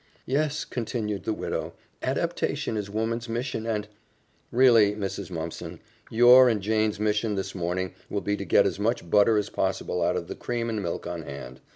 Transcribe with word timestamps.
"Yes," 0.25 0.65
continued 0.65 1.25
the 1.25 1.31
widow, 1.33 1.73
"adaptation 2.01 2.75
is 2.75 2.89
woman's 2.89 3.29
mission 3.29 3.67
and" 3.67 3.87
"Really, 4.51 4.95
Mrs. 4.95 5.29
Mumpson, 5.29 5.79
your 6.09 6.49
and 6.49 6.59
Jane's 6.59 6.99
mission 6.99 7.35
this 7.35 7.53
morning 7.53 7.93
will 8.09 8.19
be 8.21 8.35
to 8.35 8.43
get 8.43 8.65
as 8.65 8.79
much 8.79 9.07
butter 9.07 9.37
as 9.37 9.49
possible 9.51 10.01
out 10.01 10.15
of 10.17 10.27
the 10.27 10.33
cream 10.33 10.69
and 10.71 10.81
milk 10.81 11.05
on 11.05 11.21
hand. 11.21 11.61